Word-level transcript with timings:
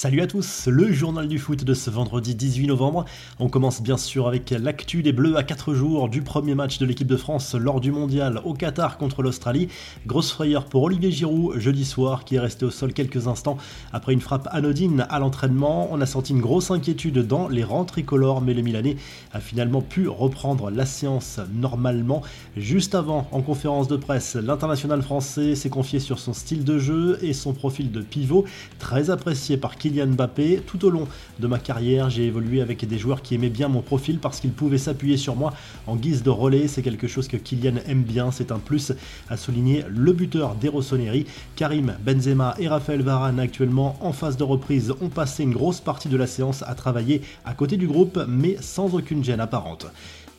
Salut 0.00 0.20
à 0.20 0.28
tous, 0.28 0.68
le 0.68 0.92
journal 0.92 1.26
du 1.26 1.40
foot 1.40 1.64
de 1.64 1.74
ce 1.74 1.90
vendredi 1.90 2.36
18 2.36 2.68
novembre. 2.68 3.04
On 3.40 3.48
commence 3.48 3.82
bien 3.82 3.96
sûr 3.96 4.28
avec 4.28 4.50
l'actu 4.50 5.02
des 5.02 5.12
Bleus 5.12 5.36
à 5.36 5.42
4 5.42 5.74
jours 5.74 6.08
du 6.08 6.22
premier 6.22 6.54
match 6.54 6.78
de 6.78 6.86
l'équipe 6.86 7.08
de 7.08 7.16
France 7.16 7.56
lors 7.56 7.80
du 7.80 7.90
mondial 7.90 8.40
au 8.44 8.54
Qatar 8.54 8.96
contre 8.96 9.24
l'Australie. 9.24 9.66
Grosse 10.06 10.30
frayeur 10.30 10.66
pour 10.66 10.84
Olivier 10.84 11.10
Giroud 11.10 11.58
jeudi 11.58 11.84
soir 11.84 12.24
qui 12.24 12.36
est 12.36 12.38
resté 12.38 12.64
au 12.64 12.70
sol 12.70 12.92
quelques 12.92 13.26
instants 13.26 13.56
après 13.92 14.12
une 14.12 14.20
frappe 14.20 14.46
anodine 14.52 15.04
à 15.10 15.18
l'entraînement. 15.18 15.88
On 15.90 16.00
a 16.00 16.06
senti 16.06 16.32
une 16.32 16.42
grosse 16.42 16.70
inquiétude 16.70 17.26
dans 17.26 17.48
les 17.48 17.64
rangs 17.64 17.84
tricolores 17.84 18.40
mais 18.40 18.54
le 18.54 18.62
Milanais 18.62 18.98
a 19.32 19.40
finalement 19.40 19.82
pu 19.82 20.06
reprendre 20.06 20.70
la 20.70 20.86
séance 20.86 21.40
normalement. 21.52 22.22
Juste 22.56 22.94
avant, 22.94 23.26
en 23.32 23.42
conférence 23.42 23.88
de 23.88 23.96
presse, 23.96 24.36
l'international 24.36 25.02
français 25.02 25.56
s'est 25.56 25.70
confié 25.70 25.98
sur 25.98 26.20
son 26.20 26.34
style 26.34 26.62
de 26.62 26.78
jeu 26.78 27.18
et 27.20 27.32
son 27.32 27.52
profil 27.52 27.90
de 27.90 28.00
pivot 28.00 28.44
très 28.78 29.10
apprécié 29.10 29.56
par 29.56 29.76
Kylian 29.76 29.87
Mbappé. 29.90 30.62
Tout 30.66 30.84
au 30.84 30.90
long 30.90 31.06
de 31.38 31.46
ma 31.46 31.58
carrière, 31.58 32.10
j'ai 32.10 32.26
évolué 32.26 32.60
avec 32.60 32.86
des 32.86 32.98
joueurs 32.98 33.22
qui 33.22 33.34
aimaient 33.34 33.48
bien 33.48 33.68
mon 33.68 33.82
profil 33.82 34.18
parce 34.18 34.40
qu'ils 34.40 34.52
pouvaient 34.52 34.78
s'appuyer 34.78 35.16
sur 35.16 35.36
moi 35.36 35.52
en 35.86 35.96
guise 35.96 36.22
de 36.22 36.30
relais. 36.30 36.68
C'est 36.68 36.82
quelque 36.82 37.08
chose 37.08 37.28
que 37.28 37.36
Kylian 37.36 37.76
aime 37.86 38.02
bien, 38.02 38.30
c'est 38.30 38.52
un 38.52 38.58
plus, 38.58 38.92
à 39.28 39.36
souligner 39.36 39.84
le 39.88 40.12
buteur 40.12 40.54
des 40.54 40.68
Rossoneri. 40.68 41.26
Karim 41.56 41.94
Benzema 42.04 42.54
et 42.58 42.68
Raphaël 42.68 43.02
Varane, 43.02 43.40
actuellement 43.40 43.96
en 44.00 44.12
phase 44.12 44.36
de 44.36 44.44
reprise, 44.44 44.92
ont 45.00 45.08
passé 45.08 45.42
une 45.42 45.52
grosse 45.52 45.80
partie 45.80 46.08
de 46.08 46.16
la 46.16 46.26
séance 46.26 46.62
à 46.66 46.74
travailler 46.74 47.22
à 47.44 47.54
côté 47.54 47.76
du 47.76 47.86
groupe, 47.86 48.18
mais 48.28 48.56
sans 48.60 48.94
aucune 48.94 49.24
gêne 49.24 49.40
apparente. 49.40 49.86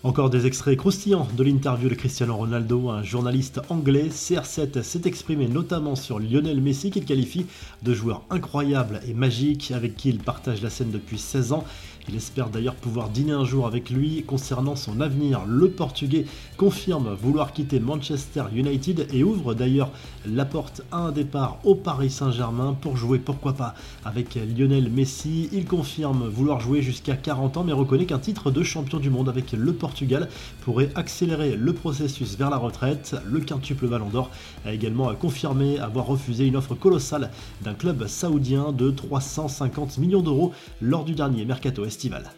Encore 0.01 0.29
des 0.29 0.45
extraits 0.45 0.77
croustillants 0.77 1.27
de 1.35 1.43
l'interview 1.43 1.89
de 1.89 1.93
Cristiano 1.93 2.33
Ronaldo, 2.33 2.89
un 2.89 3.03
journaliste 3.03 3.59
anglais. 3.67 4.07
CR7 4.09 4.81
s'est 4.81 5.01
exprimé 5.03 5.49
notamment 5.49 5.97
sur 5.97 6.19
Lionel 6.19 6.61
Messi 6.61 6.89
qu'il 6.89 7.03
qualifie 7.03 7.45
de 7.83 7.93
joueur 7.93 8.21
incroyable 8.29 9.01
et 9.09 9.13
magique 9.13 9.73
avec 9.75 9.97
qui 9.97 10.07
il 10.07 10.19
partage 10.19 10.61
la 10.61 10.69
scène 10.69 10.91
depuis 10.91 11.17
16 11.17 11.51
ans. 11.51 11.65
Il 12.07 12.15
espère 12.15 12.49
d'ailleurs 12.49 12.75
pouvoir 12.75 13.09
dîner 13.09 13.33
un 13.33 13.45
jour 13.45 13.67
avec 13.67 13.91
lui 13.91 14.23
concernant 14.23 14.75
son 14.75 14.99
avenir. 14.99 15.45
Le 15.45 15.69
Portugais 15.69 16.25
confirme 16.57 17.13
vouloir 17.13 17.53
quitter 17.53 17.79
Manchester 17.79 18.45
United 18.55 19.09
et 19.13 19.23
ouvre 19.23 19.53
d'ailleurs 19.53 19.91
la 20.25 20.45
porte 20.45 20.81
à 20.91 20.97
un 20.97 21.11
départ 21.11 21.59
au 21.65 21.75
Paris 21.75 22.09
Saint-Germain 22.09 22.75
pour 22.81 22.97
jouer 22.97 23.19
pourquoi 23.19 23.53
pas 23.53 23.75
avec 24.05 24.35
Lionel 24.35 24.89
Messi. 24.89 25.49
Il 25.51 25.65
confirme 25.65 26.27
vouloir 26.27 26.61
jouer 26.61 26.81
jusqu'à 26.81 27.15
40 27.15 27.57
ans 27.57 27.63
mais 27.63 27.73
reconnaît 27.73 28.05
qu'un 28.05 28.17
titre 28.17 28.49
de 28.49 28.63
champion 28.63 28.97
du 28.97 29.11
monde 29.11 29.29
avec 29.29 29.51
le 29.51 29.73
Portugal 29.89 30.29
pourrait 30.61 30.91
accélérer 30.93 31.55
le 31.55 31.73
processus 31.73 32.37
vers 32.37 32.51
la 32.51 32.57
retraite. 32.57 33.15
Le 33.25 33.39
quintuple 33.39 33.87
Ballon 33.87 34.09
d'Or 34.09 34.29
a 34.63 34.71
également 34.71 35.11
confirmé 35.15 35.79
avoir 35.79 36.05
refusé 36.05 36.45
une 36.45 36.55
offre 36.55 36.75
colossale 36.75 37.31
d'un 37.63 37.73
club 37.73 38.05
saoudien 38.05 38.71
de 38.71 38.91
350 38.91 39.97
millions 39.97 40.21
d'euros 40.21 40.53
lors 40.79 41.05
du 41.05 41.15
dernier 41.15 41.43
mercato 41.43 41.85
estival. 41.85 42.29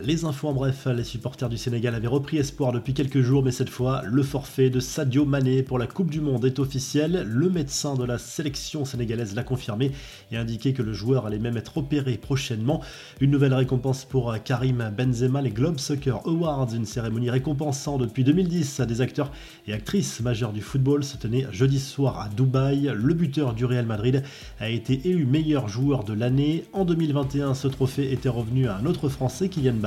Les 0.00 0.24
infos 0.24 0.48
en 0.48 0.54
bref, 0.54 0.86
les 0.86 1.04
supporters 1.04 1.50
du 1.50 1.58
Sénégal 1.58 1.94
avaient 1.94 2.08
repris 2.08 2.38
espoir 2.38 2.72
depuis 2.72 2.94
quelques 2.94 3.20
jours, 3.20 3.42
mais 3.42 3.50
cette 3.50 3.68
fois, 3.68 4.00
le 4.06 4.22
forfait 4.22 4.70
de 4.70 4.80
Sadio 4.80 5.26
Mané 5.26 5.62
pour 5.62 5.78
la 5.78 5.86
Coupe 5.86 6.10
du 6.10 6.22
Monde 6.22 6.46
est 6.46 6.58
officiel. 6.58 7.26
Le 7.28 7.50
médecin 7.50 7.94
de 7.94 8.04
la 8.04 8.16
sélection 8.16 8.86
sénégalaise 8.86 9.34
l'a 9.34 9.44
confirmé 9.44 9.92
et 10.30 10.38
indiqué 10.38 10.72
que 10.72 10.82
le 10.82 10.94
joueur 10.94 11.26
allait 11.26 11.38
même 11.38 11.58
être 11.58 11.76
opéré 11.76 12.16
prochainement. 12.16 12.80
Une 13.20 13.30
nouvelle 13.30 13.52
récompense 13.52 14.06
pour 14.06 14.34
Karim 14.42 14.90
Benzema, 14.96 15.42
les 15.42 15.50
Globe 15.50 15.78
Soccer 15.78 16.26
Awards, 16.26 16.74
une 16.74 16.86
cérémonie 16.86 17.28
récompensant 17.28 17.98
depuis 17.98 18.24
2010 18.24 18.80
à 18.80 18.86
des 18.86 19.02
acteurs 19.02 19.30
et 19.66 19.74
actrices 19.74 20.20
majeurs 20.20 20.54
du 20.54 20.62
football, 20.62 21.04
se 21.04 21.18
tenait 21.18 21.46
jeudi 21.52 21.78
soir 21.78 22.18
à 22.18 22.30
Dubaï. 22.30 22.90
Le 22.94 23.12
buteur 23.12 23.52
du 23.52 23.66
Real 23.66 23.84
Madrid 23.84 24.22
a 24.58 24.70
été 24.70 25.06
élu 25.06 25.26
meilleur 25.26 25.68
joueur 25.68 26.02
de 26.02 26.14
l'année. 26.14 26.64
En 26.72 26.86
2021, 26.86 27.52
ce 27.52 27.68
trophée 27.68 28.10
était 28.10 28.30
revenu 28.30 28.68
à 28.68 28.76
un 28.78 28.86
autre 28.86 29.10
Français, 29.10 29.50
Kylian 29.50 29.81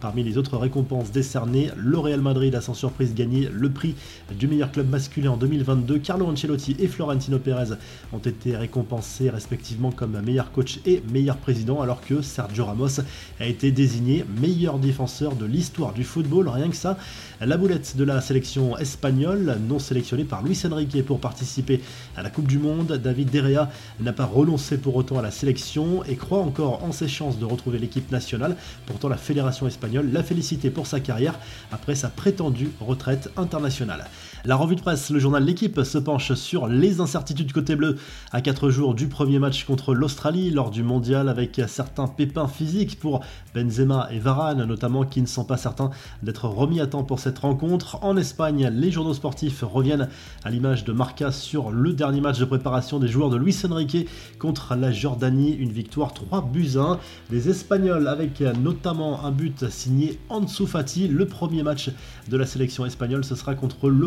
Parmi 0.00 0.24
les 0.24 0.38
autres 0.38 0.56
récompenses 0.56 1.12
décernées, 1.12 1.70
le 1.76 1.98
Real 1.98 2.20
Madrid 2.20 2.54
a 2.54 2.60
sans 2.60 2.74
surprise 2.74 3.14
gagné 3.14 3.48
le 3.52 3.70
prix 3.70 3.94
du 4.36 4.48
meilleur 4.48 4.72
club 4.72 4.88
masculin 4.88 5.32
en 5.32 5.36
2022. 5.36 5.98
Carlo 5.98 6.26
Ancelotti 6.26 6.76
et 6.78 6.88
Florentino 6.88 7.38
Pérez 7.38 7.74
ont 8.12 8.18
été 8.18 8.56
récompensés 8.56 9.30
respectivement 9.30 9.92
comme 9.92 10.20
meilleur 10.20 10.52
coach 10.52 10.80
et 10.86 11.02
meilleur 11.12 11.36
président, 11.36 11.80
alors 11.80 12.00
que 12.00 12.22
Sergio 12.22 12.64
Ramos 12.64 13.00
a 13.40 13.46
été 13.46 13.70
désigné 13.70 14.24
meilleur 14.40 14.78
défenseur 14.78 15.34
de 15.34 15.46
l'histoire 15.46 15.92
du 15.92 16.04
football. 16.04 16.48
Rien 16.48 16.68
que 16.68 16.76
ça, 16.76 16.98
la 17.40 17.56
boulette 17.56 17.96
de 17.96 18.04
la 18.04 18.20
sélection 18.20 18.76
espagnole, 18.78 19.58
non 19.68 19.78
sélectionnée 19.78 20.24
par 20.24 20.42
Luis 20.42 20.60
Enrique 20.70 21.04
pour 21.04 21.20
participer 21.20 21.80
à 22.16 22.22
la 22.22 22.30
Coupe 22.30 22.48
du 22.48 22.58
Monde, 22.58 22.92
David 23.02 23.30
Derrea 23.30 23.70
n'a 24.00 24.12
pas 24.12 24.24
renoncé 24.24 24.78
pour 24.78 24.96
autant 24.96 25.18
à 25.18 25.22
la 25.22 25.30
sélection 25.30 26.02
et 26.04 26.16
croit 26.16 26.40
encore 26.40 26.82
en 26.84 26.92
ses 26.92 27.08
chances 27.08 27.38
de 27.38 27.44
retrouver 27.44 27.78
l'équipe 27.78 28.10
nationale. 28.10 28.56
Pourtant, 28.86 29.08
la 29.08 29.16
fédération 29.28 29.66
espagnole 29.66 30.10
l'a 30.10 30.22
félicité 30.22 30.70
pour 30.70 30.86
sa 30.86 31.00
carrière 31.00 31.38
après 31.70 31.94
sa 31.94 32.08
prétendue 32.08 32.70
retraite 32.80 33.30
internationale. 33.36 34.06
La 34.44 34.54
revue 34.54 34.76
de 34.76 34.80
presse, 34.80 35.10
le 35.10 35.18
journal 35.18 35.44
L'équipe 35.44 35.82
se 35.82 35.98
penche 35.98 36.32
sur 36.34 36.68
les 36.68 37.00
incertitudes 37.00 37.52
côté 37.52 37.74
bleu 37.74 37.96
à 38.30 38.40
4 38.40 38.70
jours 38.70 38.94
du 38.94 39.08
premier 39.08 39.40
match 39.40 39.64
contre 39.64 39.94
l'Australie 39.94 40.52
lors 40.52 40.70
du 40.70 40.84
mondial 40.84 41.28
avec 41.28 41.60
certains 41.66 42.06
pépins 42.06 42.46
physiques 42.46 43.00
pour 43.00 43.20
Benzema 43.52 44.08
et 44.12 44.20
Varane 44.20 44.64
notamment 44.64 45.04
qui 45.04 45.20
ne 45.22 45.26
sont 45.26 45.44
pas 45.44 45.56
certains 45.56 45.90
d'être 46.22 46.44
remis 46.44 46.80
à 46.80 46.86
temps 46.86 47.02
pour 47.02 47.18
cette 47.18 47.40
rencontre. 47.40 47.98
En 48.02 48.16
Espagne, 48.16 48.70
les 48.72 48.92
journaux 48.92 49.14
sportifs 49.14 49.64
reviennent 49.64 50.08
à 50.44 50.50
l'image 50.50 50.84
de 50.84 50.92
Marca 50.92 51.32
sur 51.32 51.70
le 51.70 51.92
dernier 51.92 52.20
match 52.20 52.38
de 52.38 52.44
préparation 52.44 53.00
des 53.00 53.08
joueurs 53.08 53.30
de 53.30 53.36
Luis 53.36 53.56
Enrique 53.68 54.08
contre 54.38 54.76
la 54.76 54.92
Jordanie, 54.92 55.52
une 55.52 55.72
victoire 55.72 56.14
3 56.14 56.42
buts 56.42 56.76
1. 56.76 56.98
Les 57.32 57.48
Espagnols 57.48 58.06
avec 58.06 58.40
notamment 58.40 59.24
un 59.24 59.32
but 59.32 59.68
signé 59.68 60.20
Ansu 60.28 60.66
Fati, 60.66 61.08
le 61.08 61.26
premier 61.26 61.64
match 61.64 61.90
de 62.28 62.36
la 62.36 62.46
sélection 62.46 62.86
espagnole, 62.86 63.24
ce 63.24 63.34
sera 63.34 63.56
contre 63.56 63.88
le 63.88 64.06